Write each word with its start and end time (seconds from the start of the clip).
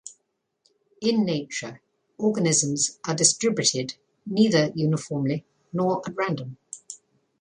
In 0.99 1.23
nature, 1.25 1.79
organisms 2.17 2.97
are 3.07 3.13
distributed 3.13 3.97
neither 4.25 4.71
uniformly 4.73 5.45
nor 5.71 6.01
at 6.09 6.15
random. 6.15 6.57